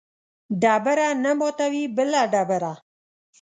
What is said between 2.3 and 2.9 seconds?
ډبره